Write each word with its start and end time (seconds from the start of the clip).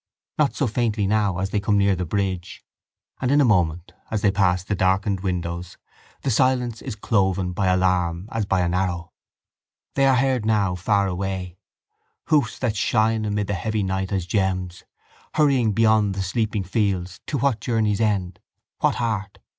Not 0.39 0.55
so 0.55 0.65
faintly 0.65 1.05
now 1.05 1.37
as 1.37 1.51
they 1.51 1.59
come 1.59 1.77
near 1.77 1.95
the 1.95 2.07
bridge; 2.07 2.65
and 3.21 3.29
in 3.29 3.39
a 3.39 3.45
moment, 3.45 3.91
as 4.09 4.23
they 4.23 4.31
pass 4.31 4.63
the 4.63 4.73
darkened 4.73 5.19
windows, 5.19 5.77
the 6.23 6.31
silence 6.31 6.81
is 6.81 6.95
cloven 6.95 7.51
by 7.51 7.67
alarm 7.67 8.27
as 8.31 8.47
by 8.47 8.61
an 8.61 8.73
arrow. 8.73 9.11
They 9.93 10.07
are 10.07 10.15
heard 10.15 10.43
now 10.43 10.73
far 10.73 11.05
away, 11.05 11.59
hoofs 12.29 12.57
that 12.57 12.75
shine 12.75 13.25
amid 13.25 13.45
the 13.45 13.53
heavy 13.53 13.83
night 13.83 14.11
as 14.11 14.25
gems, 14.25 14.85
hurrying 15.35 15.71
beyond 15.71 16.15
the 16.15 16.23
sleeping 16.23 16.63
fields 16.63 17.19
to 17.27 17.37
what 17.37 17.61
journey's 17.61 18.01
end—what 18.01 18.95
heart? 18.95 19.37